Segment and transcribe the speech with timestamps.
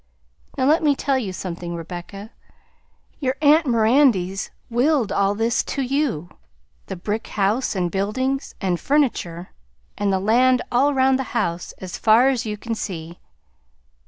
[0.57, 2.31] Now let me tell you something, Rebecca.
[3.19, 6.31] Your aunt Mirandy 's willed all this to you,
[6.87, 9.49] the brick house and buildings and furniture,
[9.95, 13.19] and the land all round the house, as far 's you can see."